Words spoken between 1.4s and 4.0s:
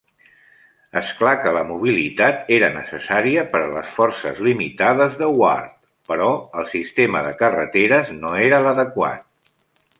que la mobilitat era necessària per a les